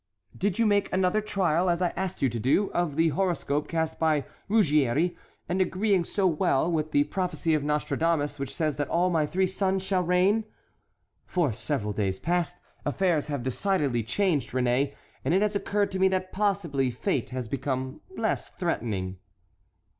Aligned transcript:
"Did 0.35 0.57
you 0.57 0.65
make 0.65 0.91
another 0.91 1.21
trial, 1.21 1.69
as 1.69 1.79
I 1.79 1.89
asked 1.89 2.23
you 2.23 2.29
to 2.29 2.39
do, 2.39 2.71
of 2.73 2.95
the 2.95 3.09
horoscope 3.09 3.67
cast 3.67 3.99
by 3.99 4.25
Ruggieri, 4.49 5.15
and 5.47 5.61
agreeing 5.61 6.05
so 6.05 6.25
well 6.25 6.71
with 6.71 6.89
the 6.89 7.03
prophecy 7.03 7.53
of 7.53 7.63
Nostradamus, 7.63 8.39
which 8.39 8.51
says 8.51 8.77
that 8.77 8.89
all 8.89 9.11
my 9.11 9.27
three 9.27 9.45
sons 9.45 9.83
shall 9.83 10.01
reign? 10.01 10.45
For 11.27 11.53
several 11.53 11.93
days 11.93 12.17
past, 12.17 12.57
affairs 12.83 13.27
have 13.27 13.43
decidedly 13.43 14.01
changed, 14.01 14.53
Réné, 14.53 14.95
and 15.23 15.35
it 15.35 15.43
has 15.43 15.55
occurred 15.55 15.91
to 15.91 15.99
me 15.99 16.07
that 16.07 16.31
possibly 16.31 16.89
fate 16.89 17.29
has 17.29 17.47
become 17.47 18.01
less 18.17 18.49
threatening." 18.49 19.17